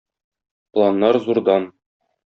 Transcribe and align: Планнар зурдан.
Планнар 0.73 1.21
зурдан. 1.27 1.73